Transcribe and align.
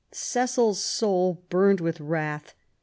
Cecil's 0.11 0.81
soul 0.83 1.43
burned 1.51 1.79
with 1.79 1.99
wrath. 2.01 2.55